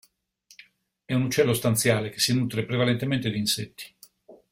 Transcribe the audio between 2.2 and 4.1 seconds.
nutre prevalentemente di insetti.